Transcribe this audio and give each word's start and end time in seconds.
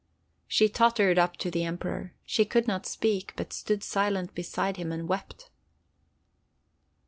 She 0.47 0.67
tottered 0.67 1.19
up 1.19 1.37
to 1.37 1.51
the 1.51 1.63
Emperor. 1.63 2.15
She 2.25 2.43
could 2.43 2.67
not 2.67 2.87
speak, 2.87 3.33
but 3.35 3.53
stood 3.53 3.83
silent 3.83 4.33
beside 4.33 4.77
him, 4.77 4.91
and 4.91 5.07
wept. 5.07 5.51